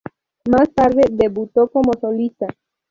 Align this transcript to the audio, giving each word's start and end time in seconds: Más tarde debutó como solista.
Más 0.49 0.73
tarde 0.73 1.05
debutó 1.11 1.67
como 1.67 1.91
solista. 1.93 2.47